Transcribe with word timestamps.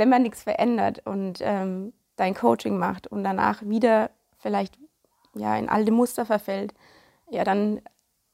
wenn 0.00 0.08
man 0.08 0.22
nichts 0.22 0.44
verändert 0.44 1.02
und 1.04 1.40
ähm, 1.42 1.92
dein 2.16 2.32
Coaching 2.34 2.78
macht 2.78 3.06
und 3.06 3.22
danach 3.22 3.60
wieder 3.60 4.10
vielleicht 4.38 4.78
ja, 5.34 5.54
in 5.58 5.68
alte 5.68 5.92
Muster 5.92 6.24
verfällt, 6.24 6.72
ja, 7.28 7.44
dann 7.44 7.82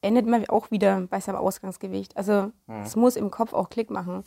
endet 0.01 0.29
man 0.29 0.49
auch 0.49 0.71
wieder 0.71 1.01
bei 1.11 1.19
seinem 1.19 1.39
Ausgangsgewicht. 1.39 2.17
Also 2.17 2.53
mhm. 2.69 2.83
es 2.85 2.95
muss 2.95 3.17
im 3.17 3.33
Kopf 3.33 3.53
auch 3.53 3.69
Klick 3.69 3.91
machen. 3.91 4.23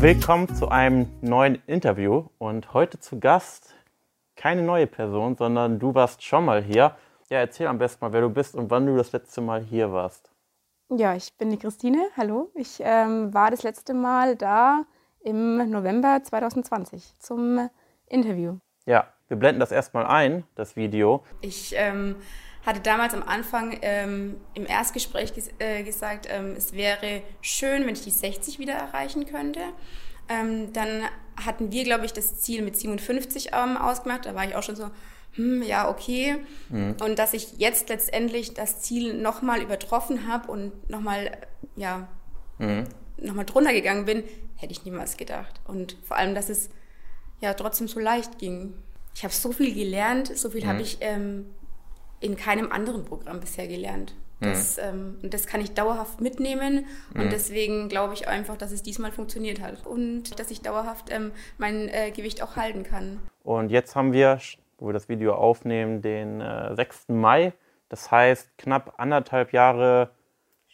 Willkommen 0.00 0.52
zu 0.56 0.70
einem 0.70 1.06
neuen 1.20 1.58
Interview 1.68 2.24
und 2.38 2.74
heute 2.74 2.98
zu 2.98 3.20
Gast 3.20 3.77
keine 4.38 4.62
neue 4.62 4.86
Person, 4.86 5.36
sondern 5.36 5.78
du 5.78 5.94
warst 5.94 6.22
schon 6.22 6.46
mal 6.46 6.62
hier. 6.62 6.96
Ja, 7.28 7.38
erzähl 7.40 7.66
am 7.66 7.76
besten 7.76 8.04
mal, 8.04 8.12
wer 8.12 8.22
du 8.22 8.30
bist 8.30 8.54
und 8.54 8.70
wann 8.70 8.86
du 8.86 8.96
das 8.96 9.12
letzte 9.12 9.42
Mal 9.42 9.62
hier 9.62 9.92
warst. 9.92 10.30
Ja, 10.88 11.14
ich 11.14 11.36
bin 11.36 11.50
die 11.50 11.58
Christine. 11.58 12.06
Hallo. 12.16 12.50
Ich 12.54 12.80
ähm, 12.80 13.34
war 13.34 13.50
das 13.50 13.62
letzte 13.62 13.92
Mal 13.92 14.36
da 14.36 14.86
im 15.20 15.70
November 15.70 16.20
2020 16.22 17.18
zum 17.18 17.68
Interview. 18.06 18.56
Ja, 18.86 19.12
wir 19.26 19.36
blenden 19.36 19.60
das 19.60 19.72
erstmal 19.72 20.06
ein, 20.06 20.44
das 20.54 20.76
Video. 20.76 21.22
Ich 21.42 21.74
ähm, 21.76 22.16
hatte 22.64 22.80
damals 22.80 23.12
am 23.12 23.24
Anfang 23.24 23.76
ähm, 23.82 24.40
im 24.54 24.64
Erstgespräch 24.64 25.34
ges 25.34 25.50
äh, 25.58 25.82
gesagt, 25.82 26.26
ähm, 26.30 26.54
es 26.56 26.72
wäre 26.72 27.22
schön, 27.42 27.84
wenn 27.84 27.92
ich 27.92 28.04
die 28.04 28.10
60 28.10 28.58
wieder 28.58 28.72
erreichen 28.72 29.26
könnte. 29.26 29.60
Ähm, 30.28 30.72
dann 30.72 31.02
hatten 31.36 31.72
wir, 31.72 31.84
glaube 31.84 32.04
ich, 32.04 32.12
das 32.12 32.40
Ziel 32.40 32.62
mit 32.62 32.76
57 32.76 33.50
ähm, 33.52 33.76
ausgemacht. 33.76 34.26
Da 34.26 34.34
war 34.34 34.44
ich 34.44 34.54
auch 34.54 34.62
schon 34.62 34.76
so, 34.76 34.90
hm, 35.32 35.62
ja, 35.62 35.88
okay. 35.88 36.36
Mhm. 36.68 36.96
Und 37.02 37.18
dass 37.18 37.32
ich 37.32 37.58
jetzt 37.58 37.88
letztendlich 37.88 38.54
das 38.54 38.80
Ziel 38.80 39.14
nochmal 39.14 39.62
übertroffen 39.62 40.26
habe 40.26 40.50
und 40.50 40.90
nochmal, 40.90 41.30
ja, 41.76 42.08
mhm. 42.58 42.84
nochmal 43.18 43.44
drunter 43.44 43.72
gegangen 43.72 44.04
bin, 44.04 44.24
hätte 44.56 44.72
ich 44.72 44.84
niemals 44.84 45.16
gedacht. 45.16 45.60
Und 45.66 45.96
vor 46.02 46.16
allem, 46.16 46.34
dass 46.34 46.48
es 46.48 46.70
ja 47.40 47.54
trotzdem 47.54 47.88
so 47.88 48.00
leicht 48.00 48.38
ging. 48.38 48.74
Ich 49.14 49.24
habe 49.24 49.32
so 49.32 49.52
viel 49.52 49.74
gelernt, 49.74 50.36
so 50.36 50.50
viel 50.50 50.64
mhm. 50.64 50.68
habe 50.68 50.82
ich 50.82 50.98
ähm, 51.00 51.46
in 52.20 52.36
keinem 52.36 52.72
anderen 52.72 53.04
Programm 53.04 53.40
bisher 53.40 53.68
gelernt. 53.68 54.14
Das, 54.40 54.76
mhm. 54.76 55.16
ähm, 55.22 55.30
das 55.30 55.46
kann 55.46 55.60
ich 55.60 55.74
dauerhaft 55.74 56.20
mitnehmen 56.20 56.86
und 57.14 57.26
mhm. 57.26 57.30
deswegen 57.30 57.88
glaube 57.88 58.14
ich 58.14 58.28
einfach, 58.28 58.56
dass 58.56 58.70
es 58.70 58.82
diesmal 58.82 59.10
funktioniert 59.10 59.60
hat 59.60 59.84
und 59.86 60.38
dass 60.38 60.50
ich 60.50 60.62
dauerhaft 60.62 61.10
ähm, 61.10 61.32
mein 61.58 61.88
äh, 61.88 62.10
Gewicht 62.12 62.42
auch 62.42 62.56
halten 62.56 62.84
kann. 62.84 63.18
Und 63.42 63.70
jetzt 63.70 63.96
haben 63.96 64.12
wir, 64.12 64.38
wo 64.78 64.86
wir 64.86 64.92
das 64.92 65.08
Video 65.08 65.34
aufnehmen, 65.34 66.02
den 66.02 66.40
äh, 66.40 66.74
6. 66.76 67.08
Mai. 67.08 67.52
Das 67.88 68.10
heißt, 68.10 68.56
knapp 68.58 68.94
anderthalb 68.98 69.52
Jahre 69.52 70.10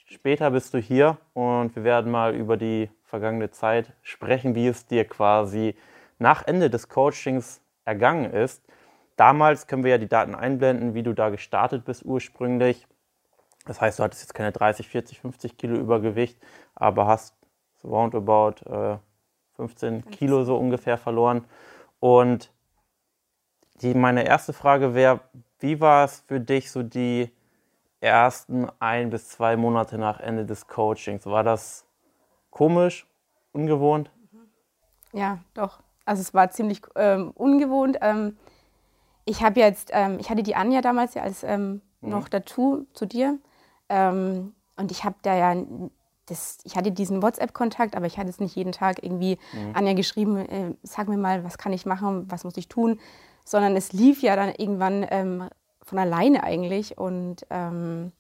später 0.07 0.51
bist 0.51 0.75
du 0.75 0.79
hier 0.79 1.17
und 1.33 1.75
wir 1.75 1.85
werden 1.85 2.11
mal 2.11 2.35
über 2.35 2.57
die 2.57 2.91
vergangene 3.05 3.51
Zeit 3.51 3.93
sprechen, 4.03 4.55
wie 4.55 4.67
es 4.67 4.87
dir 4.87 5.05
quasi 5.05 5.75
nach 6.19 6.47
Ende 6.47 6.69
des 6.69 6.89
Coachings 6.89 7.61
ergangen 7.85 8.33
ist. 8.33 8.63
Damals 9.17 9.67
können 9.67 9.85
wir 9.85 9.93
ja 9.93 9.99
die 9.99 10.09
Daten 10.09 10.35
einblenden, 10.35 10.95
wie 10.95 11.03
du 11.03 11.13
da 11.13 11.31
gestartet 11.31 11.85
bist 11.85 12.05
ursprünglich. 12.05 12.87
Das 13.65 13.81
heißt, 13.81 13.99
du 13.99 14.03
hattest 14.03 14.23
jetzt 14.23 14.35
keine 14.35 14.53
30, 14.53 14.89
40, 14.89 15.21
50 15.21 15.57
Kilo 15.57 15.77
Übergewicht, 15.77 16.39
aber 16.75 17.07
hast 17.07 17.35
so 17.77 17.89
roundabout 17.89 18.65
äh, 18.67 18.99
15 19.57 20.11
Kilo 20.11 20.45
so 20.45 20.57
ungefähr 20.57 20.99
verloren. 20.99 21.45
Und 22.01 22.51
die, 23.81 23.95
meine 23.95 24.27
erste 24.27 24.53
Frage 24.53 24.95
wäre, 24.95 25.21
wie 25.61 25.81
war 25.81 26.05
es 26.05 26.21
für 26.21 26.41
dich 26.41 26.71
so 26.71 26.83
die 26.83 27.31
ersten 28.01 28.69
ein 28.81 29.11
bis 29.11 29.29
zwei 29.31 29.57
Monate 29.57 29.99
nach 29.99 30.21
Ende 30.21 30.45
des 30.45 30.67
Coachings? 30.67 31.25
War 31.27 31.43
das 31.43 31.87
komisch, 32.51 33.07
ungewohnt? 33.53 34.11
Ja, 35.13 35.39
doch. 35.55 35.81
Also 36.05 36.21
es 36.21 36.35
war 36.35 36.51
ziemlich 36.51 36.83
ähm, 36.97 37.31
ungewohnt. 37.35 37.99
Ähm, 38.03 38.37
ich 39.25 39.43
habe 39.43 39.61
jetzt, 39.61 39.91
ähm, 39.93 40.19
ich 40.21 40.29
hatte 40.29 40.43
die 40.43 40.55
Anja 40.55 40.83
damals 40.83 41.15
ja 41.15 41.23
als 41.23 41.43
ähm, 41.45 41.81
mhm. 42.01 42.11
noch 42.11 42.29
dazu 42.29 42.87
zu 42.93 43.07
dir. 43.07 43.39
Ähm, 43.89 44.55
und 44.77 44.91
ich 44.91 45.05
habe 45.05 45.17
da 45.23 45.37
ja, 45.37 45.63
das, 46.27 46.59
ich 46.65 46.77
hatte 46.77 46.91
diesen 46.91 47.23
WhatsApp-Kontakt, 47.23 47.97
aber 47.97 48.07
ich 48.07 48.19
hatte 48.19 48.31
es 48.31 48.41
nicht 48.41 48.57
jeden 48.57 48.73
Tag 48.73 49.03
irgendwie 49.03 49.39
mhm. 49.53 49.73
Anja 49.75 49.93
geschrieben, 49.93 50.37
äh, 50.37 50.75
sag 50.83 51.09
mir 51.09 51.17
mal, 51.17 51.45
was 51.45 51.59
kann 51.59 51.73
ich 51.73 51.87
machen, 51.87 52.31
was 52.31 52.45
muss 52.45 52.57
ich 52.57 52.69
tun, 52.69 52.99
sondern 53.45 53.77
es 53.77 53.93
lief 53.93 54.23
ja 54.23 54.37
dann 54.37 54.51
irgendwann 54.57 55.07
ähm, 55.11 55.49
von 55.83 55.99
alleine 55.99 56.43
eigentlich 56.43 56.97
und 56.97 57.47
ähm, 57.51 58.13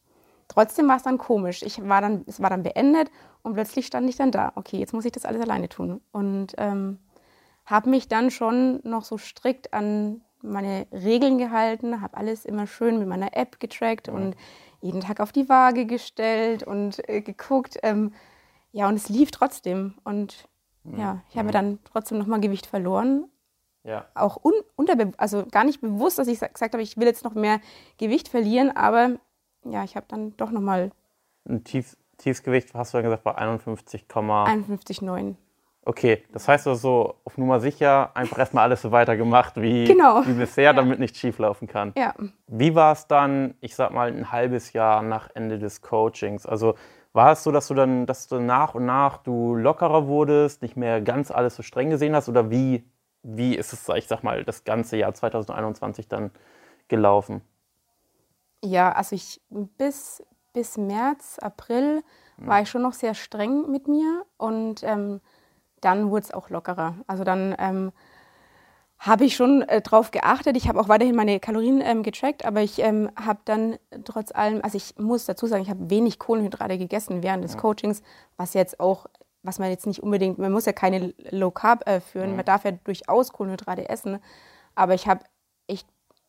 trotzdem 0.48 0.86
war 0.86 0.96
es 0.96 1.02
dann 1.02 1.16
komisch. 1.16 1.62
Ich 1.62 1.86
war 1.88 2.02
dann, 2.02 2.24
es 2.26 2.42
war 2.42 2.50
dann 2.50 2.62
beendet 2.62 3.10
und 3.42 3.54
plötzlich 3.54 3.86
stand 3.86 4.08
ich 4.08 4.16
dann 4.16 4.30
da. 4.30 4.52
Okay, 4.54 4.78
jetzt 4.78 4.92
muss 4.92 5.06
ich 5.06 5.12
das 5.12 5.24
alles 5.24 5.40
alleine 5.40 5.68
tun 5.68 6.02
und 6.12 6.48
ähm, 6.58 6.98
habe 7.64 7.88
mich 7.88 8.08
dann 8.08 8.30
schon 8.30 8.80
noch 8.84 9.04
so 9.04 9.16
strikt 9.16 9.72
an 9.72 10.20
meine 10.42 10.86
Regeln 10.92 11.38
gehalten, 11.38 12.02
habe 12.02 12.18
alles 12.18 12.44
immer 12.44 12.66
schön 12.66 12.98
mit 12.98 13.08
meiner 13.08 13.34
App 13.34 13.60
getrackt 13.60 14.08
mhm. 14.08 14.14
und 14.14 14.36
jeden 14.84 15.00
Tag 15.00 15.20
auf 15.20 15.32
die 15.32 15.48
Waage 15.48 15.86
gestellt 15.86 16.62
und 16.62 17.08
äh, 17.08 17.22
geguckt. 17.22 17.78
Ähm, 17.82 18.12
ja, 18.70 18.86
und 18.86 18.96
es 18.96 19.08
lief 19.08 19.30
trotzdem. 19.30 19.94
Und 20.04 20.46
mhm. 20.82 20.98
ja, 20.98 21.22
ich 21.30 21.36
habe 21.36 21.48
mhm. 21.48 21.52
dann 21.52 21.78
trotzdem 21.84 22.18
nochmal 22.18 22.40
Gewicht 22.40 22.66
verloren. 22.66 23.24
Ja. 23.82 24.06
Auch 24.14 24.38
un 24.42 24.52
also 25.16 25.46
gar 25.46 25.64
nicht 25.64 25.80
bewusst, 25.80 26.18
dass 26.18 26.28
ich 26.28 26.40
gesagt 26.40 26.74
habe, 26.74 26.82
ich 26.82 26.96
will 26.98 27.06
jetzt 27.06 27.24
noch 27.24 27.34
mehr 27.34 27.60
Gewicht 27.98 28.28
verlieren, 28.28 28.74
aber 28.74 29.18
ja, 29.64 29.84
ich 29.84 29.96
habe 29.96 30.06
dann 30.08 30.36
doch 30.36 30.50
nochmal. 30.50 30.90
Ein 31.48 31.64
Tief 31.64 31.96
Tiefsgewicht, 32.18 32.74
hast 32.74 32.94
du 32.94 32.98
ja 32.98 33.02
gesagt, 33.02 33.24
bei 33.24 33.36
51,9. 33.36 34.06
51,9. 34.68 35.34
Okay, 35.86 36.24
das 36.32 36.48
heißt 36.48 36.66
also 36.66 37.16
auf 37.24 37.36
Nummer 37.36 37.60
sicher 37.60 38.10
einfach 38.14 38.38
erstmal 38.38 38.64
alles 38.64 38.80
so 38.80 38.90
weitergemacht 38.90 39.60
wie, 39.60 39.84
genau. 39.84 40.24
wie 40.24 40.32
bisher, 40.32 40.64
ja. 40.64 40.72
damit 40.72 40.98
nichts 40.98 41.18
schieflaufen 41.18 41.68
kann. 41.68 41.92
Ja. 41.96 42.14
Wie 42.46 42.74
war 42.74 42.92
es 42.92 43.06
dann, 43.06 43.54
ich 43.60 43.76
sag 43.76 43.92
mal, 43.92 44.08
ein 44.08 44.32
halbes 44.32 44.72
Jahr 44.72 45.02
nach 45.02 45.28
Ende 45.34 45.58
des 45.58 45.82
Coachings? 45.82 46.46
Also 46.46 46.74
war 47.12 47.32
es 47.32 47.44
so, 47.44 47.52
dass 47.52 47.68
du 47.68 47.74
dann, 47.74 48.06
dass 48.06 48.28
du 48.28 48.40
nach 48.40 48.74
und 48.74 48.86
nach 48.86 49.18
du 49.18 49.54
lockerer 49.54 50.06
wurdest, 50.06 50.62
nicht 50.62 50.76
mehr 50.76 51.02
ganz 51.02 51.30
alles 51.30 51.54
so 51.54 51.62
streng 51.62 51.90
gesehen 51.90 52.14
hast? 52.16 52.30
Oder 52.30 52.50
wie, 52.50 52.84
wie 53.22 53.54
ist 53.54 53.72
es, 53.74 53.86
ich 53.90 54.08
sag 54.08 54.22
mal, 54.22 54.42
das 54.42 54.64
ganze 54.64 54.96
Jahr 54.96 55.12
2021 55.12 56.08
dann 56.08 56.30
gelaufen? 56.88 57.42
Ja, 58.64 58.92
also 58.92 59.14
ich 59.14 59.42
bis, 59.50 60.24
bis 60.54 60.78
März, 60.78 61.38
April 61.40 62.02
hm. 62.36 62.46
war 62.46 62.62
ich 62.62 62.70
schon 62.70 62.82
noch 62.82 62.94
sehr 62.94 63.12
streng 63.12 63.70
mit 63.70 63.86
mir 63.86 64.24
und 64.38 64.82
ähm, 64.82 65.20
dann 65.84 66.10
wurde 66.10 66.24
es 66.24 66.34
auch 66.34 66.50
lockerer. 66.50 66.94
Also 67.06 67.24
dann 67.24 67.54
ähm, 67.58 67.92
habe 68.98 69.24
ich 69.24 69.36
schon 69.36 69.62
äh, 69.62 69.80
drauf 69.82 70.10
geachtet. 70.10 70.56
Ich 70.56 70.68
habe 70.68 70.80
auch 70.80 70.88
weiterhin 70.88 71.14
meine 71.14 71.40
Kalorien 71.40 71.80
ähm, 71.82 72.02
getrackt, 72.02 72.44
aber 72.44 72.62
ich 72.62 72.78
ähm, 72.78 73.10
habe 73.20 73.40
dann 73.44 73.76
trotz 74.04 74.32
allem, 74.32 74.60
also 74.62 74.76
ich 74.76 74.96
muss 74.98 75.26
dazu 75.26 75.46
sagen, 75.46 75.62
ich 75.62 75.70
habe 75.70 75.90
wenig 75.90 76.18
Kohlenhydrate 76.18 76.78
gegessen 76.78 77.22
während 77.22 77.44
des 77.44 77.54
ja. 77.54 77.60
Coachings, 77.60 78.02
was 78.36 78.54
jetzt 78.54 78.80
auch, 78.80 79.06
was 79.42 79.58
man 79.58 79.68
jetzt 79.68 79.86
nicht 79.86 80.02
unbedingt, 80.02 80.38
man 80.38 80.52
muss 80.52 80.64
ja 80.64 80.72
keine 80.72 81.12
Low 81.30 81.50
Carb 81.50 81.86
äh, 81.86 82.00
führen, 82.00 82.30
ja. 82.30 82.36
man 82.36 82.44
darf 82.44 82.64
ja 82.64 82.72
durchaus 82.72 83.32
Kohlenhydrate 83.32 83.88
essen, 83.88 84.18
aber 84.74 84.94
ich 84.94 85.06
habe 85.06 85.20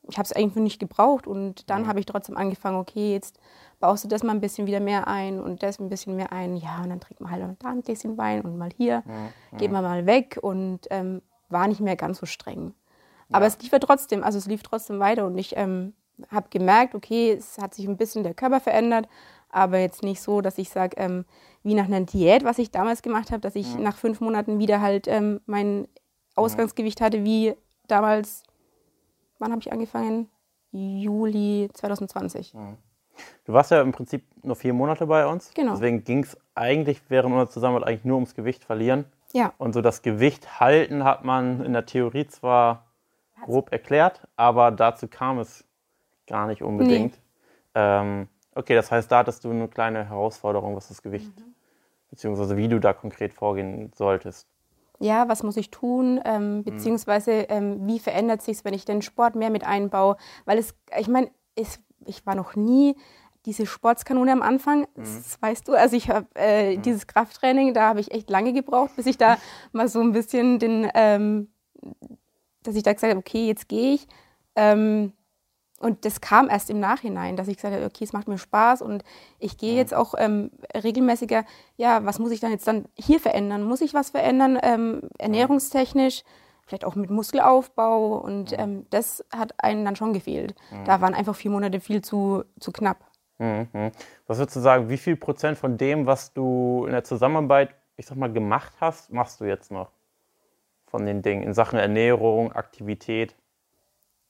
ich 0.08 0.18
habe 0.18 0.26
es 0.26 0.34
eigentlich 0.34 0.56
nicht 0.64 0.80
gebraucht 0.80 1.28
und 1.28 1.70
dann 1.70 1.84
ja. 1.84 1.88
habe 1.88 2.00
ich 2.00 2.06
trotzdem 2.06 2.38
angefangen, 2.38 2.78
okay, 2.78 3.14
jetzt 3.14 3.40
baust 3.80 4.04
du 4.04 4.08
das 4.08 4.24
mal 4.24 4.34
ein 4.34 4.42
bisschen 4.42 4.68
wieder 4.68 4.80
mehr 4.80 5.08
ein 5.08 5.40
und 5.40 5.64
das 5.64 5.80
ein 5.80 5.90
bisschen 5.90 6.16
mehr 6.16 6.32
ein. 6.32 6.58
Ja, 6.58 6.82
und 6.84 6.90
dann 6.90 7.00
trinkt 7.00 7.22
man 7.22 7.32
halt 7.32 7.44
da 7.60 7.70
ein 7.70 7.82
Gläschen 7.82 8.18
Wein 8.18 8.42
und 8.42 8.58
mal 8.58 8.70
hier, 8.76 9.04
ja, 9.06 9.58
geht 9.58 9.72
man 9.72 9.84
mal 9.84 10.06
weg 10.06 10.40
und 10.42 10.82
ähm, 10.90 11.22
war 11.50 11.68
nicht 11.68 11.82
mehr 11.82 11.96
ganz 11.96 12.20
so 12.20 12.26
streng. 12.26 12.74
Aber 13.32 13.46
es 13.46 13.60
lief 13.60 13.72
ja 13.72 13.80
trotzdem, 13.80 14.24
also 14.24 14.38
es 14.38 14.46
lief 14.46 14.62
trotzdem 14.62 15.00
weiter 15.00 15.26
und 15.26 15.38
ich 15.38 15.58
ähm, 15.58 15.94
habe 16.30 16.48
gemerkt, 16.50 16.96
okay, 16.96 17.34
es 17.34 17.58
hat 17.58 17.74
sich 17.74 17.88
ein 17.88 17.98
bisschen 17.98 18.24
der 18.24 18.34
Körper 18.34 18.60
verändert, 18.60 19.08
aber 19.50 19.80
jetzt 19.80 20.04
nicht 20.04 20.22
so, 20.22 20.42
dass 20.42 20.58
ich 20.58 20.69
sage, 20.69 20.98
ähm, 20.98 21.25
wie 21.63 21.74
nach 21.74 21.86
einer 21.86 22.01
Diät, 22.01 22.44
was 22.44 22.60
ich 22.60 22.72
damals 22.72 23.01
gemacht 23.01 23.31
habe, 23.31 23.42
dass 23.42 23.56
ich 23.56 23.74
ja. 23.74 23.80
nach 23.80 23.98
fünf 23.98 24.22
Monaten 24.22 24.60
wieder 24.60 24.81
halt 24.81 25.08
ähm, 25.08 25.42
mein 25.46 25.88
Ausgangsgewicht 26.36 27.01
hatte, 27.01 27.24
wie 27.24 27.56
damals, 27.88 28.44
wann 29.40 29.52
habe 29.52 29.62
ich 29.62 29.72
angefangen? 29.72 30.30
Juli 30.72 31.70
2020. 31.74 32.54
Ja. 32.54 32.78
Du 33.46 33.54
warst 33.54 33.72
ja 33.72 33.82
im 33.82 33.92
Prinzip 33.92 34.26
nur 34.44 34.56
vier 34.56 34.74
Monate 34.74 35.08
bei 35.08 35.26
uns. 35.26 35.54
Genau. 35.54 35.72
Deswegen 35.74 36.04
ging 36.04 36.24
es 36.24 36.38
eigentlich 36.54 37.02
während 37.10 37.34
unserer 37.34 37.50
Zusammenarbeit 37.50 37.88
eigentlich 37.88 38.06
nur 38.06 38.16
ums 38.16 38.36
Gewicht 38.36 38.64
verlieren. 38.64 39.06
Ja. 39.34 39.54
Und 39.58 39.74
so 39.74 39.82
das 39.82 40.02
Gewicht 40.02 40.60
halten 40.60 41.04
hat 41.04 41.24
man 41.24 41.64
in 41.64 41.74
der 41.74 41.86
Theorie 41.86 42.28
zwar 42.28 42.86
grob 43.44 43.72
erklärt, 43.72 44.28
aber 44.36 44.72
dazu 44.72 45.08
kam 45.08 45.40
es 45.40 45.66
gar 46.28 46.48
nicht 46.48 46.62
unbedingt. 46.62 47.14
Nee. 47.14 47.20
Ähm, 47.76 48.28
okay, 48.56 48.76
das 48.76 48.92
heißt, 48.92 49.12
da 49.12 49.20
hattest 49.20 49.44
du 49.44 49.52
eine 49.52 49.68
kleine 49.68 50.10
Herausforderung, 50.10 50.76
was 50.76 50.88
das 50.88 51.02
Gewicht, 51.02 51.38
mhm. 51.38 51.54
beziehungsweise 52.10 52.58
wie 52.58 52.68
du 52.68 52.80
da 52.80 52.94
konkret 52.94 53.34
vorgehen 53.34 53.92
solltest. 53.94 54.48
Ja, 55.00 55.27
was 55.27 55.44
muss 55.44 55.57
ich 55.57 55.71
tun, 55.71 56.21
ähm, 56.25 56.63
beziehungsweise 56.63 57.31
ähm, 57.31 57.86
wie 57.88 58.00
verändert 58.00 58.42
sich 58.42 58.57
es, 58.57 58.65
wenn 58.65 58.74
ich 58.74 58.86
den 58.86 59.01
Sport 59.01 59.36
mehr 59.36 59.50
mit 59.50 59.65
einbaue? 59.65 60.18
Weil 60.45 60.57
es, 60.57 60.75
ich 60.97 61.07
meine, 61.07 61.30
ich 61.56 62.25
war 62.25 62.36
noch 62.36 62.56
nie 62.56 62.95
diese 63.45 63.65
Sportskanone 63.65 64.31
am 64.31 64.42
Anfang, 64.42 64.81
mhm. 64.81 64.88
das 64.95 65.42
weißt 65.42 65.68
du, 65.68 65.74
also 65.74 65.95
ich 65.95 66.09
habe 66.09 66.27
äh, 66.36 66.75
mhm. 66.75 66.81
dieses 66.81 67.07
Krafttraining, 67.07 67.74
da 67.74 67.89
habe 67.89 68.00
ich 68.00 68.12
echt 68.12 68.30
lange 68.30 68.53
gebraucht, 68.53 68.95
bis 68.95 69.06
ich 69.06 69.18
da 69.18 69.38
mal 69.71 69.88
so 69.88 70.01
ein 70.01 70.12
bisschen 70.12 70.59
den, 70.59 70.89
ähm, 70.95 71.50
dass 72.63 72.75
ich 72.75 72.83
da 72.83 72.94
gesagt 72.94 73.12
habe, 73.12 73.19
okay, 73.19 73.45
jetzt 73.48 73.68
gehe 73.68 73.94
ich. 73.94 74.07
Ähm, 74.56 75.12
und 75.80 76.06
das 76.06 76.22
kam 76.22 76.50
erst 76.50 76.69
im 76.69 76.80
Nachhinein, 76.80 77.36
dass 77.36 77.48
ich 77.48 77.57
gesagt 77.57 77.75
habe, 77.75 77.86
okay, 77.86 78.06
es 78.06 78.13
macht 78.13 78.27
mir 78.27 78.38
Spaß 78.38 78.81
und 78.81 79.04
ich 79.39 79.57
gehe 79.57 79.75
jetzt 79.75 79.94
auch 79.94 80.16
ähm, 80.18 80.51
regelmäßiger, 80.74 81.44
ja, 81.75 82.06
was 82.06 82.18
muss 82.18 82.31
ich 82.31 82.39
dann 82.39 82.51
jetzt 82.51 82.68
dann 82.68 82.86
hier 82.95 83.19
verändern? 83.19 83.63
Muss 83.63 83.81
ich 83.81 83.94
was 83.94 84.12
verändern, 84.12 84.57
ähm, 84.63 85.01
ernährungstechnisch, 85.18 86.24
vielleicht 86.66 86.86
auch 86.86 86.95
mit 86.95 87.10
Muskelaufbau 87.10 88.18
und 88.18 88.57
ähm, 88.57 88.86
das 88.89 89.24
hat 89.36 89.54
einen 89.57 89.83
dann 89.83 89.95
schon 89.95 90.13
gefehlt. 90.13 90.56
Da 90.86 91.01
waren 91.01 91.13
einfach 91.13 91.36
vier 91.36 91.51
Monate 91.51 91.80
viel 91.80 92.01
zu, 92.01 92.44
zu 92.60 92.72
knapp. 92.72 92.98
Mhm. 93.38 93.92
Was 94.27 94.38
würdest 94.38 94.56
du 94.56 94.62
sagen, 94.62 94.89
wie 94.89 94.98
viel 94.98 95.18
Prozent 95.18 95.57
von 95.57 95.77
dem, 95.77 96.06
was 96.06 96.33
du 96.33 96.86
in 96.86 96.94
der 96.94 97.04
Zusammenarbeit, 97.04 97.75
ich 97.98 98.06
sag 98.06 98.18
mal, 98.18 98.31
gemacht 98.31 98.74
hast, 98.80 99.12
machst 99.12 99.42
du 99.42 99.45
jetzt 99.45 99.72
noch? 99.72 99.92
Von 100.88 101.06
den 101.06 101.22
Dingen 101.22 101.44
in 101.44 101.54
Sachen 101.54 101.77
Ernährung, 101.77 102.54
Aktivität? 102.54 103.36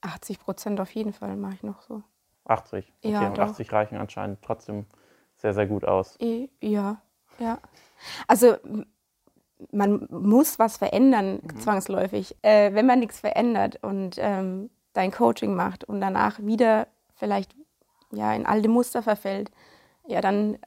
80 0.05 0.39
Prozent 0.39 0.79
auf 0.79 0.91
jeden 0.91 1.13
Fall 1.13 1.35
mache 1.35 1.55
ich 1.55 1.63
noch 1.63 1.81
so. 1.81 2.03
80? 2.45 2.93
Okay, 2.99 3.11
ja, 3.11 3.27
und 3.27 3.39
80 3.39 3.71
reichen 3.71 3.97
anscheinend 3.97 4.41
trotzdem 4.41 4.85
sehr, 5.37 5.53
sehr 5.53 5.67
gut 5.67 5.85
aus. 5.85 6.17
Ja, 6.61 7.01
ja. 7.39 7.59
Also 8.27 8.55
man 9.71 10.07
muss 10.09 10.59
was 10.59 10.77
verändern, 10.77 11.39
mhm. 11.41 11.59
zwangsläufig. 11.59 12.35
Äh, 12.41 12.73
wenn 12.73 12.85
man 12.85 12.99
nichts 12.99 13.19
verändert 13.19 13.79
und 13.81 14.17
ähm, 14.19 14.69
dein 14.93 15.11
Coaching 15.11 15.55
macht 15.55 15.83
und 15.83 16.01
danach 16.01 16.39
wieder 16.39 16.87
vielleicht 17.15 17.55
ja, 18.11 18.33
in 18.33 18.45
alte 18.45 18.69
Muster 18.69 19.01
verfällt, 19.01 19.51
ja, 20.07 20.21
dann 20.21 20.57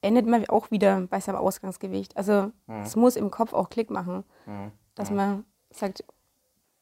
endet 0.00 0.26
man 0.26 0.46
auch 0.48 0.70
wieder 0.70 1.00
bei 1.02 1.20
seinem 1.20 1.36
Ausgangsgewicht. 1.36 2.16
Also 2.16 2.52
mhm. 2.66 2.82
es 2.82 2.96
muss 2.96 3.16
im 3.16 3.30
Kopf 3.30 3.52
auch 3.52 3.70
Klick 3.70 3.90
machen, 3.90 4.24
mhm. 4.46 4.72
dass 4.94 5.10
mhm. 5.10 5.16
man 5.16 5.44
sagt. 5.70 6.04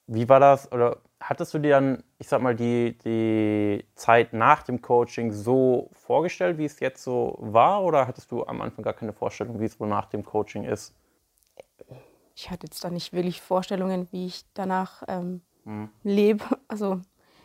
Wie 0.06 0.28
war 0.28 0.40
das 0.40 0.70
oder 0.72 0.98
hattest 1.22 1.54
du 1.54 1.58
dir 1.58 1.70
dann, 1.70 2.02
ich 2.18 2.28
sag 2.28 2.42
mal, 2.42 2.54
die, 2.54 2.96
die 2.98 3.84
Zeit 3.94 4.32
nach 4.32 4.62
dem 4.62 4.82
Coaching 4.82 5.32
so 5.32 5.90
vorgestellt, 5.92 6.58
wie 6.58 6.64
es 6.64 6.80
jetzt 6.80 7.02
so 7.02 7.36
war? 7.40 7.82
Oder 7.82 8.06
hattest 8.06 8.30
du 8.32 8.44
am 8.44 8.60
Anfang 8.60 8.84
gar 8.84 8.94
keine 8.94 9.12
Vorstellung, 9.12 9.60
wie 9.60 9.64
es 9.64 9.78
wohl 9.80 9.88
nach 9.88 10.06
dem 10.06 10.24
Coaching 10.24 10.64
ist? 10.64 10.94
Ich 12.34 12.50
hatte 12.50 12.66
jetzt 12.66 12.82
da 12.82 12.90
nicht 12.90 13.12
wirklich 13.12 13.40
Vorstellungen, 13.40 14.08
wie 14.10 14.26
ich 14.26 14.44
danach 14.54 15.02
ähm, 15.08 15.42
mhm. 15.64 15.90
lebe. 16.02 16.44
Also 16.68 17.00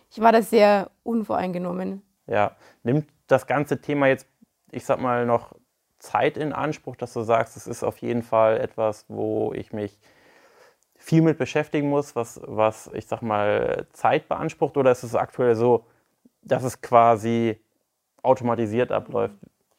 ich 0.09 0.21
war 0.21 0.31
da 0.31 0.41
sehr 0.41 0.91
unvoreingenommen. 1.03 2.01
Ja, 2.27 2.55
nimmt 2.83 3.09
das 3.27 3.45
ganze 3.45 3.81
Thema 3.81 4.07
jetzt, 4.07 4.27
ich 4.71 4.85
sag 4.85 4.99
mal, 5.01 5.25
noch 5.25 5.53
Zeit 5.99 6.37
in 6.37 6.53
Anspruch, 6.53 6.95
dass 6.95 7.13
du 7.13 7.21
sagst, 7.21 7.57
es 7.57 7.67
ist 7.67 7.83
auf 7.83 7.97
jeden 7.97 8.23
Fall 8.23 8.57
etwas, 8.59 9.05
wo 9.07 9.53
ich 9.53 9.73
mich 9.73 9.99
viel 11.07 11.21
mit 11.21 11.37
beschäftigen 11.37 11.89
muss, 11.89 12.17
was, 12.17 12.41
was 12.43 12.89
ich 12.93 13.07
sag 13.07 13.21
mal, 13.21 13.87
Zeit 13.93 14.27
beansprucht? 14.27 14.75
Oder 14.75 14.91
ist 14.91 15.03
es 15.03 15.15
aktuell 15.15 15.55
so, 15.55 15.85
dass 16.41 16.65
es 16.65 16.81
quasi 16.81 17.61
automatisiert 18.23 18.91
abläuft? 18.91 19.35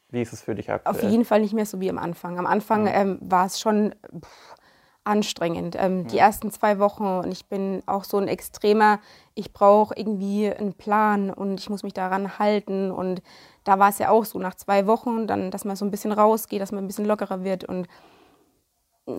Wie 0.09 0.23
ist 0.23 0.33
es 0.33 0.41
für 0.41 0.55
dich 0.55 0.71
aktuell? 0.71 0.95
Auf 0.95 1.03
jeden 1.03 1.25
Fall 1.25 1.41
nicht 1.41 1.53
mehr 1.53 1.67
so 1.67 1.79
wie 1.79 1.89
am 1.91 1.99
Anfang. 1.99 2.39
Am 2.39 2.47
Anfang 2.47 2.81
mhm. 2.81 2.91
ähm, 2.91 3.17
war 3.21 3.45
es 3.45 3.59
schon 3.59 3.93
pff, 4.19 4.55
anstrengend. 5.03 5.75
Ähm, 5.77 5.99
mhm. 5.99 6.07
Die 6.07 6.17
ersten 6.17 6.49
zwei 6.49 6.79
Wochen 6.79 7.05
und 7.05 7.31
ich 7.31 7.45
bin 7.45 7.83
auch 7.85 8.05
so 8.05 8.17
ein 8.17 8.27
extremer, 8.27 8.99
ich 9.35 9.53
brauche 9.53 9.93
irgendwie 9.95 10.51
einen 10.51 10.73
Plan 10.73 11.29
und 11.29 11.59
ich 11.59 11.69
muss 11.69 11.83
mich 11.83 11.93
daran 11.93 12.39
halten. 12.39 12.89
Und 12.89 13.21
da 13.65 13.77
war 13.77 13.89
es 13.89 13.99
ja 13.99 14.09
auch 14.09 14.25
so 14.25 14.39
nach 14.39 14.55
zwei 14.55 14.87
Wochen, 14.87 15.27
dann, 15.27 15.51
dass 15.51 15.63
man 15.63 15.75
so 15.75 15.85
ein 15.85 15.91
bisschen 15.91 16.11
rausgeht, 16.11 16.59
dass 16.59 16.71
man 16.71 16.83
ein 16.83 16.87
bisschen 16.87 17.05
lockerer 17.05 17.43
wird 17.43 17.65
und 17.65 17.87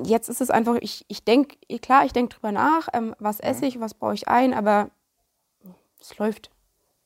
jetzt 0.04 0.28
ist 0.28 0.40
es 0.40 0.50
einfach, 0.50 0.76
ich, 0.80 1.04
ich 1.08 1.24
denke, 1.24 1.56
klar, 1.78 2.04
ich 2.04 2.12
denke 2.12 2.34
drüber 2.34 2.52
nach, 2.52 2.88
ähm, 2.92 3.14
was 3.18 3.38
mhm. 3.38 3.44
esse 3.44 3.66
ich, 3.66 3.80
was 3.80 3.94
baue 3.94 4.14
ich 4.14 4.28
ein, 4.28 4.54
aber 4.54 4.90
es 6.00 6.16
läuft. 6.18 6.50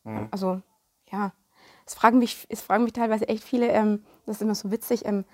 Mhm. 0.04 0.28
Also, 0.30 0.60
ja. 1.10 1.32
Es 1.86 1.94
fragen, 1.94 2.18
mich, 2.18 2.46
es 2.48 2.62
fragen 2.62 2.84
mich 2.84 2.94
teilweise 2.94 3.28
echt 3.28 3.44
viele, 3.44 3.68
ähm, 3.68 4.04
das 4.24 4.36
ist 4.36 4.42
immer 4.42 4.54
so 4.54 4.70
witzig, 4.70 5.04
ähm, 5.04 5.24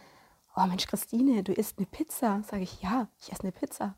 oh 0.57 0.67
Mensch, 0.67 0.87
Christine, 0.87 1.43
du 1.43 1.53
isst 1.53 1.79
eine 1.79 1.87
Pizza. 1.87 2.43
Sage 2.49 2.63
ich, 2.63 2.83
ja, 2.83 3.07
ich 3.21 3.31
esse 3.31 3.43
eine 3.43 3.53
Pizza. 3.53 3.95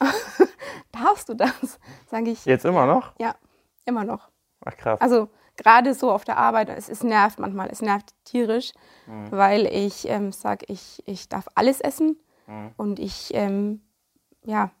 Darfst 0.92 1.28
du 1.28 1.34
das? 1.34 1.78
Sage 2.06 2.30
ich. 2.30 2.44
Jetzt 2.44 2.64
immer 2.64 2.86
noch? 2.86 3.12
Ja, 3.18 3.34
immer 3.84 4.04
noch. 4.04 4.28
Ach 4.64 4.76
krass. 4.76 5.00
Also 5.00 5.28
gerade 5.56 5.94
so 5.94 6.10
auf 6.10 6.24
der 6.24 6.36
Arbeit, 6.36 6.68
es, 6.70 6.88
es 6.88 7.02
nervt 7.02 7.38
manchmal, 7.38 7.68
es 7.70 7.82
nervt 7.82 8.14
tierisch, 8.24 8.72
mhm. 9.06 9.30
weil 9.30 9.66
ich 9.66 10.08
ähm, 10.08 10.32
sage, 10.32 10.66
ich, 10.68 11.02
ich 11.06 11.28
darf 11.28 11.48
alles 11.54 11.80
essen. 11.80 12.16
Mhm. 12.48 12.72
Und 12.76 12.98
ich, 12.98 13.32
ähm, 13.34 13.80
ja, 14.44 14.72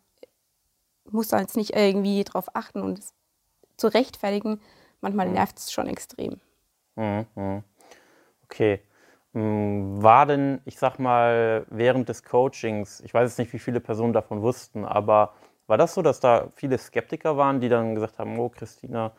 muss 1.10 1.28
da 1.28 1.40
jetzt 1.40 1.56
nicht 1.56 1.74
irgendwie 1.76 2.24
drauf 2.24 2.48
achten 2.54 2.82
und 2.82 2.98
es 2.98 3.14
zu 3.76 3.88
rechtfertigen. 3.88 4.60
Manchmal 5.00 5.28
mhm. 5.28 5.34
nervt 5.34 5.58
es 5.58 5.72
schon 5.72 5.86
extrem. 5.86 6.40
Mhm, 6.96 7.26
mhm. 7.36 7.62
Okay. 8.44 8.80
Mm, 9.32 10.02
war 10.02 10.26
denn, 10.26 10.60
ich 10.64 10.78
sag 10.78 10.98
mal, 10.98 11.66
während 11.70 12.08
des 12.08 12.24
Coachings, 12.24 13.00
ich 13.00 13.12
weiß 13.12 13.30
jetzt 13.30 13.38
nicht, 13.38 13.52
wie 13.52 13.58
viele 13.58 13.80
Personen 13.80 14.12
davon 14.12 14.42
wussten, 14.42 14.84
aber 14.84 15.34
war 15.66 15.76
das 15.76 15.94
so, 15.94 16.02
dass 16.02 16.18
da 16.18 16.48
viele 16.54 16.78
Skeptiker 16.78 17.36
waren, 17.36 17.60
die 17.60 17.68
dann 17.68 17.94
gesagt 17.94 18.18
haben, 18.18 18.38
oh 18.38 18.48
Christina, 18.48 19.12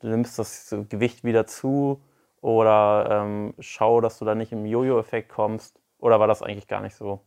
du 0.00 0.08
nimmst 0.08 0.38
das 0.38 0.74
Gewicht 0.88 1.24
wieder 1.24 1.46
zu 1.46 2.00
oder 2.40 3.08
ähm, 3.10 3.54
schau, 3.58 4.00
dass 4.00 4.18
du 4.18 4.24
da 4.24 4.36
nicht 4.36 4.52
im 4.52 4.66
Jojo-Effekt 4.66 5.28
kommst? 5.28 5.80
Oder 5.98 6.20
war 6.20 6.28
das 6.28 6.42
eigentlich 6.42 6.68
gar 6.68 6.80
nicht 6.80 6.94
so? 6.94 7.20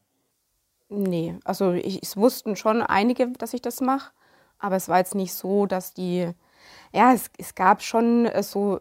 Nee, 0.89 1.36
also 1.44 1.74
ich, 1.74 2.01
es 2.01 2.18
wussten 2.18 2.56
schon 2.56 2.81
einige, 2.81 3.27
dass 3.33 3.53
ich 3.53 3.62
das 3.62 3.80
mache, 3.80 4.12
aber 4.57 4.75
es 4.75 4.89
war 4.89 4.97
jetzt 4.97 5.15
nicht 5.15 5.33
so, 5.33 5.68
dass 5.68 5.94
die, 5.94 6.30
ja, 6.91 7.13
es, 7.13 7.30
es 7.38 7.53
gab 7.53 7.83
schon 7.83 8.25
äh, 8.25 8.41
so 8.41 8.80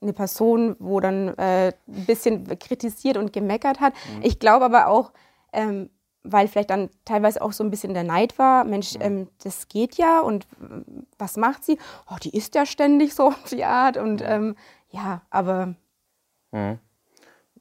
eine 0.00 0.12
Person, 0.12 0.76
wo 0.78 1.00
dann 1.00 1.28
äh, 1.38 1.72
ein 1.88 2.06
bisschen 2.06 2.58
kritisiert 2.58 3.16
und 3.16 3.32
gemeckert 3.32 3.80
hat. 3.80 3.94
Mhm. 3.94 4.22
Ich 4.22 4.38
glaube 4.38 4.66
aber 4.66 4.88
auch, 4.88 5.12
ähm, 5.52 5.90
weil 6.22 6.46
vielleicht 6.46 6.70
dann 6.70 6.90
teilweise 7.06 7.40
auch 7.40 7.52
so 7.52 7.64
ein 7.64 7.70
bisschen 7.70 7.94
der 7.94 8.04
Neid 8.04 8.38
war, 8.38 8.64
Mensch, 8.64 8.94
mhm. 8.94 9.00
ähm, 9.02 9.28
das 9.42 9.68
geht 9.68 9.96
ja 9.96 10.20
und 10.20 10.46
was 11.16 11.38
macht 11.38 11.64
sie? 11.64 11.78
Oh, 12.10 12.16
die 12.22 12.36
ist 12.36 12.54
ja 12.54 12.66
ständig 12.66 13.14
so 13.14 13.24
auf 13.28 13.44
die 13.50 13.64
Art 13.64 13.96
und 13.96 14.22
ähm, 14.24 14.56
ja, 14.90 15.22
aber. 15.30 15.74
Mhm. 16.52 16.78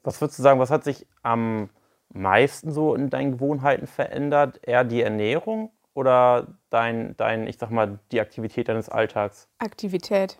Was 0.04 0.22
würdest 0.22 0.39
du 0.39 0.44
sagen, 0.44 0.60
was 0.60 0.70
hat 0.70 0.84
sich 0.84 1.08
am 1.22 1.70
meisten 2.18 2.72
so 2.72 2.96
in 2.96 3.10
deinen 3.10 3.34
Gewohnheiten 3.34 3.88
verändert? 3.88 4.60
Eher 4.64 4.84
die 4.84 5.02
Ernährung 5.02 5.72
oder 5.94 6.48
dein, 6.70 7.16
dein, 7.18 7.48
ich 7.48 7.58
sag 7.58 7.72
mal, 7.72 8.00
die 8.12 8.22
Aktivität 8.22 8.68
deines 8.68 8.90
Alltags? 8.90 9.48
Aktivität. 9.60 10.38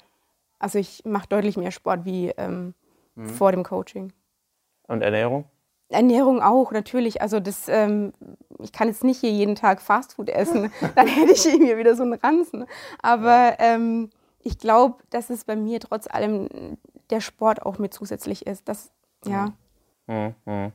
Also 0.60 0.80
ich 0.80 1.04
mache 1.06 1.28
deutlich 1.28 1.58
mehr 1.58 1.72
Sport 1.72 2.06
wie 2.06 2.30
ähm, 2.38 2.74
mhm. 3.16 3.30
vor 3.30 3.52
dem 3.52 3.64
Coaching. 3.64 4.14
Und 4.88 5.02
Ernährung? 5.02 5.46
Ernährung 5.90 6.42
auch, 6.42 6.72
natürlich. 6.72 7.22
Also 7.22 7.40
das, 7.40 7.68
ähm, 7.70 8.14
ich 8.60 8.72
kann 8.72 8.88
jetzt 8.88 9.04
nicht 9.04 9.20
hier 9.20 9.32
jeden 9.32 9.56
Tag 9.56 9.82
Fastfood 9.82 10.30
essen, 10.30 10.72
dann 10.96 11.08
hätte 11.08 11.32
ich 11.32 11.46
irgendwie 11.46 11.78
wieder 11.78 11.96
so 11.96 12.04
einen 12.04 12.14
Ranzen. 12.14 12.66
Aber 13.02 13.56
ähm, 13.60 14.10
ich 14.44 14.58
glaube, 14.58 15.02
dass 15.10 15.30
es 15.30 15.46
bei 15.46 15.56
mir 15.56 15.80
trotz 15.80 16.08
allem 16.08 16.78
der 17.10 17.22
Sport 17.22 17.66
auch 17.66 17.78
mit 17.78 17.94
zusätzlich 17.94 18.46
ist. 18.46 18.68
Das, 18.68 18.92
ja. 19.26 19.54
Mhm. 20.08 20.36
Mhm. 20.46 20.72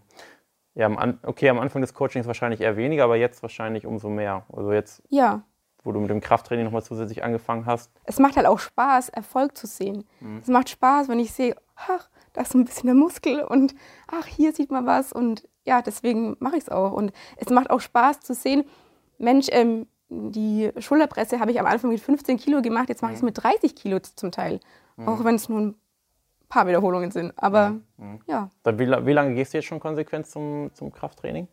Ja, 0.74 0.86
am 0.86 1.18
okay, 1.22 1.48
am 1.50 1.58
Anfang 1.58 1.82
des 1.82 1.92
Coachings 1.92 2.26
wahrscheinlich 2.26 2.60
eher 2.60 2.76
weniger, 2.76 3.04
aber 3.04 3.16
jetzt 3.16 3.42
wahrscheinlich 3.42 3.86
umso 3.86 4.08
mehr. 4.08 4.46
Also 4.52 4.72
jetzt, 4.72 5.02
ja. 5.10 5.42
wo 5.84 5.92
du 5.92 6.00
mit 6.00 6.10
dem 6.10 6.20
Krafttraining 6.20 6.64
nochmal 6.64 6.82
zusätzlich 6.82 7.22
angefangen 7.22 7.66
hast. 7.66 7.90
Es 8.04 8.18
macht 8.18 8.36
halt 8.36 8.46
auch 8.46 8.58
Spaß, 8.58 9.10
Erfolg 9.10 9.56
zu 9.56 9.66
sehen. 9.66 10.04
Mhm. 10.20 10.38
Es 10.38 10.48
macht 10.48 10.70
Spaß, 10.70 11.08
wenn 11.08 11.18
ich 11.18 11.32
sehe, 11.32 11.56
ach, 11.76 12.08
da 12.32 12.42
ist 12.42 12.52
so 12.52 12.58
ein 12.58 12.64
bisschen 12.64 12.86
der 12.86 12.94
Muskel 12.94 13.42
und 13.42 13.74
ach, 14.06 14.26
hier 14.26 14.52
sieht 14.52 14.70
man 14.70 14.86
was 14.86 15.12
und 15.12 15.46
ja, 15.64 15.82
deswegen 15.82 16.36
mache 16.40 16.56
ich 16.56 16.62
es 16.62 16.68
auch. 16.70 16.92
Und 16.92 17.12
es 17.36 17.50
macht 17.50 17.70
auch 17.70 17.80
Spaß 17.80 18.20
zu 18.20 18.34
sehen, 18.34 18.64
Mensch, 19.18 19.48
ähm, 19.50 19.86
die 20.08 20.70
Schulterpresse 20.78 21.40
habe 21.40 21.52
ich 21.52 21.60
am 21.60 21.66
Anfang 21.66 21.90
mit 21.90 22.00
15 22.00 22.38
Kilo 22.38 22.62
gemacht, 22.62 22.88
jetzt 22.88 23.02
mache 23.02 23.12
ich 23.12 23.16
es 23.16 23.22
mhm. 23.22 23.26
mit 23.26 23.42
30 23.42 23.74
Kilo 23.74 23.98
zum 24.00 24.32
Teil. 24.32 24.60
Mhm. 24.96 25.08
Auch 25.08 25.24
wenn 25.24 25.34
es 25.34 25.48
nur 25.48 25.60
ein 25.60 25.74
paar 26.52 26.66
Wiederholungen 26.66 27.10
sind. 27.10 27.32
Aber 27.36 27.70
mhm. 27.70 27.82
mhm. 27.96 28.20
ja. 28.26 28.50
Wie, 28.64 28.86
wie, 29.06 29.12
lange 29.12 29.34
gehst 29.34 29.54
du 29.54 29.58
jetzt 29.58 29.66
schon 29.66 29.80
konsequent 29.80 30.26
zum, 30.26 30.70
zum 30.74 30.92
Krafttraining? 30.92 31.48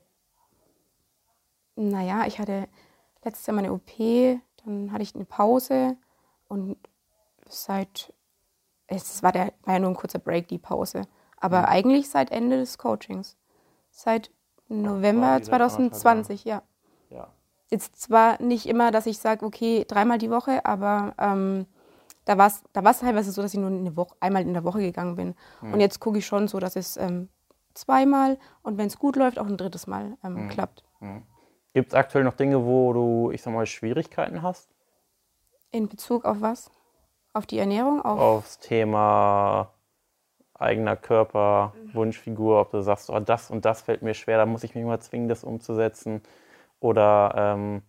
Naja, 1.77 2.25
ich 2.27 2.39
hatte 2.39 2.67
letztes 3.23 3.47
Jahr 3.47 3.55
meine 3.55 3.71
OP, 3.71 3.89
dann 4.65 4.91
hatte 4.91 5.03
ich 5.03 5.15
eine 5.15 5.23
Pause 5.23 5.95
und 6.49 6.75
seit, 7.47 8.13
es 8.87 9.23
war, 9.23 9.31
der, 9.31 9.53
war 9.63 9.75
ja 9.75 9.79
nur 9.79 9.89
ein 9.89 9.95
kurzer 9.95 10.19
Break, 10.19 10.49
die 10.49 10.57
Pause. 10.57 11.03
Aber 11.37 11.59
mhm. 11.59 11.65
eigentlich 11.65 12.09
seit 12.09 12.31
Ende 12.31 12.57
des 12.57 12.77
Coachings. 12.77 13.37
Seit 13.91 14.31
November 14.67 15.41
2020, 15.41 16.43
ja. 16.43 16.61
Ja, 17.09 17.29
Jetzt 17.71 18.01
zwar 18.01 18.41
nicht 18.41 18.65
immer, 18.65 18.91
dass 18.91 19.05
ich 19.05 19.19
sage, 19.19 19.45
okay, 19.45 19.85
dreimal 19.87 20.17
die 20.17 20.29
Woche, 20.29 20.65
aber 20.65 21.13
ähm, 21.17 21.67
da 22.29 22.37
war 22.37 22.45
es 22.45 22.63
da 22.73 22.81
teilweise 22.81 23.31
so, 23.31 23.41
dass 23.41 23.55
ich 23.55 23.59
nur 23.59 23.71
eine 23.71 23.95
Woche, 23.95 24.15
einmal 24.19 24.43
in 24.43 24.53
der 24.53 24.63
Woche 24.63 24.81
gegangen 24.81 25.15
bin. 25.15 25.33
Mhm. 25.61 25.73
Und 25.73 25.79
jetzt 25.79 25.99
gucke 25.99 26.19
ich 26.19 26.27
schon 26.27 26.47
so, 26.47 26.59
dass 26.59 26.75
es 26.75 26.95
ähm, 26.95 27.27
zweimal 27.73 28.37
und 28.61 28.77
wenn 28.77 28.85
es 28.85 28.99
gut 28.99 29.15
läuft, 29.15 29.39
auch 29.39 29.47
ein 29.47 29.57
drittes 29.57 29.87
Mal 29.87 30.15
ähm, 30.23 30.43
mhm. 30.43 30.49
klappt. 30.49 30.83
Mhm. 30.99 31.23
Gibt 31.73 31.87
es 31.91 31.95
aktuell 31.95 32.23
noch 32.23 32.35
Dinge, 32.35 32.63
wo 32.63 32.93
du, 32.93 33.31
ich 33.31 33.41
sag 33.41 33.51
mal, 33.51 33.65
Schwierigkeiten 33.65 34.43
hast? 34.43 34.69
In 35.71 35.87
Bezug 35.87 36.23
auf 36.23 36.39
was? 36.41 36.69
Auf 37.33 37.47
die 37.47 37.57
Ernährung? 37.57 37.99
Auf 38.03 38.19
Aufs 38.19 38.59
Thema 38.59 39.73
eigener 40.53 40.97
Körper, 40.97 41.73
mhm. 41.81 41.95
Wunschfigur, 41.95 42.61
ob 42.61 42.69
du 42.69 42.81
sagst, 42.81 43.09
oh, 43.09 43.19
das 43.19 43.49
und 43.49 43.65
das 43.65 43.81
fällt 43.81 44.03
mir 44.03 44.13
schwer, 44.13 44.37
da 44.37 44.45
muss 44.45 44.63
ich 44.63 44.75
mich 44.75 44.85
mal 44.85 44.99
zwingen, 44.99 45.29
das 45.29 45.43
umzusetzen. 45.43 46.21
Oder 46.79 47.33
ähm 47.35 47.81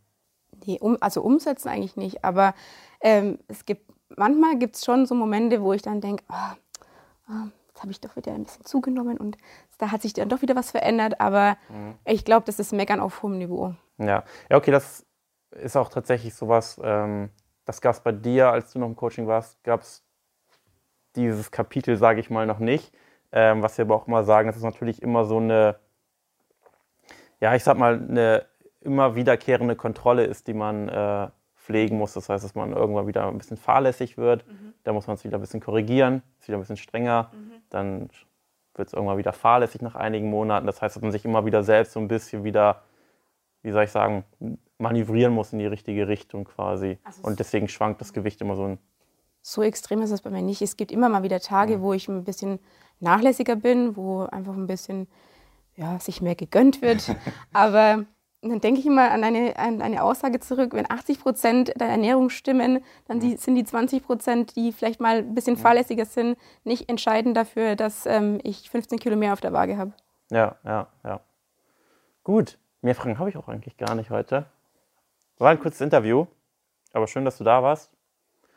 nee, 0.64 0.78
um, 0.80 0.96
also 1.00 1.20
umsetzen 1.20 1.68
eigentlich 1.68 1.96
nicht, 1.96 2.24
aber 2.24 2.54
ähm, 3.02 3.38
es 3.48 3.66
gibt 3.66 3.90
manchmal 4.16 4.58
gibt 4.58 4.76
es 4.76 4.84
schon 4.84 5.06
so 5.06 5.14
Momente, 5.14 5.62
wo 5.62 5.72
ich 5.72 5.82
dann 5.82 6.00
denke, 6.00 6.24
oh, 6.28 6.34
ah, 6.34 6.56
oh, 7.28 7.32
ah, 7.32 7.48
jetzt 7.68 7.82
habe 7.82 7.92
ich 7.92 8.00
doch 8.00 8.16
wieder 8.16 8.32
ein 8.32 8.44
bisschen 8.44 8.64
zugenommen 8.64 9.16
und 9.16 9.36
da 9.78 9.90
hat 9.90 10.02
sich 10.02 10.12
dann 10.12 10.28
doch 10.28 10.42
wieder 10.42 10.56
was 10.56 10.70
verändert, 10.70 11.20
aber 11.20 11.56
mhm. 11.68 11.94
ich 12.04 12.24
glaube, 12.24 12.46
das 12.46 12.58
ist 12.58 12.72
Meckern 12.72 13.00
auf 13.00 13.22
hohem 13.22 13.38
Niveau. 13.38 13.74
Ja, 13.98 14.24
ja 14.48 14.56
okay, 14.56 14.70
das 14.70 15.06
ist 15.50 15.76
auch 15.76 15.88
tatsächlich 15.88 16.34
sowas, 16.34 16.80
ähm, 16.82 17.30
das 17.64 17.80
gab 17.80 17.94
es 17.94 18.00
bei 18.00 18.12
dir, 18.12 18.50
als 18.50 18.72
du 18.72 18.78
noch 18.78 18.86
im 18.86 18.96
Coaching 18.96 19.26
warst, 19.26 19.62
gab 19.64 19.82
es 19.82 20.04
dieses 21.16 21.50
Kapitel, 21.50 21.96
sage 21.96 22.20
ich 22.20 22.30
mal, 22.30 22.46
noch 22.46 22.58
nicht. 22.58 22.94
Ähm, 23.32 23.62
was 23.62 23.78
wir 23.78 23.84
aber 23.84 23.94
auch 23.94 24.08
immer 24.08 24.24
sagen, 24.24 24.48
das 24.48 24.56
ist 24.56 24.62
natürlich 24.62 25.02
immer 25.02 25.24
so 25.24 25.36
eine, 25.36 25.78
ja, 27.40 27.54
ich 27.54 27.62
sag 27.62 27.78
mal, 27.78 27.94
eine 27.94 28.46
immer 28.80 29.14
wiederkehrende 29.14 29.76
Kontrolle 29.76 30.24
ist, 30.24 30.48
die 30.48 30.54
man 30.54 30.88
äh, 30.88 31.28
pflegen 31.60 31.98
muss. 31.98 32.14
Das 32.14 32.28
heißt, 32.28 32.42
dass 32.42 32.54
man 32.54 32.72
irgendwann 32.72 33.06
wieder 33.06 33.28
ein 33.28 33.38
bisschen 33.38 33.56
fahrlässig 33.56 34.16
wird. 34.16 34.46
Mhm. 34.46 34.74
Da 34.82 34.92
muss 34.92 35.06
man 35.06 35.14
es 35.14 35.24
wieder 35.24 35.38
ein 35.38 35.40
bisschen 35.40 35.60
korrigieren, 35.60 36.22
ist 36.38 36.48
wieder 36.48 36.58
ein 36.58 36.60
bisschen 36.60 36.76
strenger. 36.76 37.30
Mhm. 37.32 37.52
Dann 37.68 38.08
wird 38.74 38.88
es 38.88 38.94
irgendwann 38.94 39.18
wieder 39.18 39.32
fahrlässig 39.32 39.82
nach 39.82 39.94
einigen 39.94 40.30
Monaten. 40.30 40.66
Das 40.66 40.80
heißt, 40.80 40.96
dass 40.96 41.02
man 41.02 41.12
sich 41.12 41.24
immer 41.24 41.44
wieder 41.44 41.62
selbst 41.62 41.92
so 41.92 42.00
ein 42.00 42.08
bisschen 42.08 42.44
wieder, 42.44 42.82
wie 43.62 43.72
soll 43.72 43.84
ich 43.84 43.90
sagen, 43.90 44.24
manövrieren 44.78 45.34
muss 45.34 45.52
in 45.52 45.58
die 45.58 45.66
richtige 45.66 46.08
Richtung 46.08 46.44
quasi. 46.44 46.98
Also 47.04 47.22
Und 47.24 47.38
deswegen 47.38 47.68
schwankt 47.68 48.00
das 48.00 48.12
Gewicht 48.12 48.40
immer 48.40 48.56
so 48.56 48.64
ein. 48.64 48.78
So 49.42 49.62
extrem 49.62 50.02
ist 50.02 50.10
es 50.10 50.22
bei 50.22 50.30
mir 50.30 50.42
nicht. 50.42 50.62
Es 50.62 50.76
gibt 50.76 50.92
immer 50.92 51.08
mal 51.08 51.22
wieder 51.22 51.40
Tage, 51.40 51.78
mhm. 51.78 51.82
wo 51.82 51.92
ich 51.92 52.08
ein 52.08 52.24
bisschen 52.24 52.58
nachlässiger 53.00 53.56
bin, 53.56 53.96
wo 53.96 54.22
einfach 54.22 54.54
ein 54.54 54.66
bisschen 54.66 55.08
ja, 55.76 55.98
sich 55.98 56.22
mehr 56.22 56.34
gegönnt 56.34 56.80
wird. 56.80 57.14
Aber 57.52 58.06
und 58.42 58.48
dann 58.48 58.60
denke 58.60 58.80
ich 58.80 58.86
immer 58.86 59.10
an 59.10 59.22
eine, 59.22 59.56
an 59.58 59.82
eine 59.82 60.02
Aussage 60.02 60.40
zurück, 60.40 60.72
wenn 60.72 60.90
80 60.90 61.20
Prozent 61.20 61.72
der 61.78 61.88
Ernährung 61.88 62.30
stimmen, 62.30 62.82
dann 63.06 63.20
die, 63.20 63.36
sind 63.36 63.54
die 63.54 63.64
20 63.64 64.02
Prozent, 64.02 64.56
die 64.56 64.72
vielleicht 64.72 64.98
mal 64.98 65.18
ein 65.18 65.34
bisschen 65.34 65.58
fahrlässiger 65.58 66.06
sind, 66.06 66.38
nicht 66.64 66.88
entscheidend 66.88 67.36
dafür, 67.36 67.76
dass 67.76 68.06
ähm, 68.06 68.40
ich 68.42 68.70
15 68.70 68.98
Kilo 68.98 69.16
mehr 69.16 69.34
auf 69.34 69.42
der 69.42 69.52
Waage 69.52 69.76
habe. 69.76 69.92
Ja, 70.30 70.56
ja, 70.64 70.86
ja. 71.04 71.20
Gut, 72.24 72.58
mehr 72.80 72.94
Fragen 72.94 73.18
habe 73.18 73.28
ich 73.28 73.36
auch 73.36 73.48
eigentlich 73.48 73.76
gar 73.76 73.94
nicht 73.94 74.08
heute. 74.08 74.46
War 75.36 75.50
ein 75.50 75.60
kurzes 75.60 75.82
Interview, 75.82 76.26
aber 76.92 77.06
schön, 77.08 77.26
dass 77.26 77.36
du 77.36 77.44
da 77.44 77.62
warst. 77.62 77.90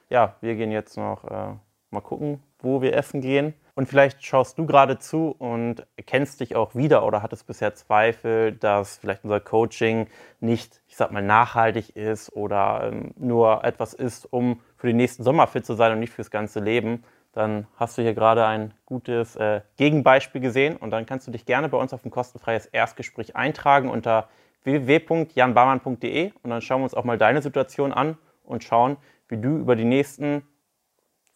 Ja, 0.10 0.36
wir 0.40 0.56
gehen 0.56 0.72
jetzt 0.72 0.96
noch 0.96 1.26
äh, 1.26 1.56
mal 1.90 2.02
gucken, 2.02 2.42
wo 2.64 2.82
wir 2.82 2.96
essen 2.96 3.22
gehen. 3.22 3.54
Und 3.76 3.88
vielleicht 3.88 4.24
schaust 4.24 4.58
du 4.58 4.66
gerade 4.66 5.00
zu 5.00 5.36
und 5.38 5.86
erkennst 5.96 6.40
dich 6.40 6.56
auch 6.56 6.76
wieder 6.76 7.06
oder 7.06 7.24
hattest 7.24 7.48
bisher 7.48 7.74
Zweifel, 7.74 8.52
dass 8.52 8.98
vielleicht 8.98 9.24
unser 9.24 9.40
Coaching 9.40 10.08
nicht, 10.40 10.82
ich 10.88 10.96
sag 10.96 11.12
mal, 11.12 11.24
nachhaltig 11.24 11.96
ist 11.96 12.32
oder 12.36 12.92
ähm, 12.92 13.14
nur 13.18 13.64
etwas 13.64 13.94
ist, 13.94 14.32
um 14.32 14.62
für 14.78 14.88
den 14.88 14.98
nächsten 14.98 15.24
Sommer 15.24 15.48
fit 15.48 15.66
zu 15.66 15.74
sein 15.74 15.92
und 15.92 16.00
nicht 16.00 16.14
fürs 16.14 16.30
ganze 16.30 16.60
Leben. 16.60 17.04
Dann 17.34 17.66
hast 17.78 17.98
du 17.98 18.04
hier 18.04 18.14
gerade 18.14 18.46
ein 18.46 18.76
gutes 18.86 19.36
äh, 19.36 19.62
Gegenbeispiel 19.78 20.40
gesehen 20.40 20.76
und 20.78 20.92
dann 20.92 21.08
kannst 21.08 21.28
du 21.28 21.32
dich 21.32 21.46
gerne 21.46 21.68
bei 21.68 21.78
uns 21.78 21.94
auf 21.94 22.06
ein 22.06 22.12
kostenfreies 22.12 22.68
Erstgespräch 22.68 23.36
eintragen 23.36 23.90
unter 23.90 24.30
www.janbarmann.de 24.64 26.32
und 26.44 26.50
dann 26.50 26.62
schauen 26.62 26.82
wir 26.82 26.86
uns 26.86 26.94
auch 26.94 27.04
mal 27.04 27.18
deine 27.18 27.42
Situation 27.42 27.92
an 27.92 28.18
und 28.44 28.64
schauen, 28.64 28.98
wie 29.30 29.38
du 29.38 29.58
über 29.58 29.76
die 29.76 29.84
nächsten 29.84 30.44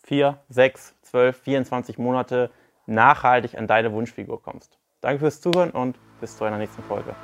vier, 0.03 0.39
sechs, 0.49 0.95
zwölf, 1.09 1.37
24 1.41 1.97
Monate 1.97 2.51
nachhaltig 2.85 3.57
an 3.57 3.67
deine 3.67 3.91
Wunschfigur 3.91 4.41
kommst. 4.41 4.79
Danke 5.01 5.19
fürs 5.19 5.41
Zuhören 5.41 5.71
und 5.71 5.97
bis 6.19 6.37
zu 6.37 6.45
einer 6.45 6.57
nächsten 6.57 6.83
Folge. 6.83 7.15